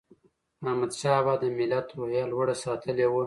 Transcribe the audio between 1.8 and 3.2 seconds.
روحیه لوړه ساتلې وه.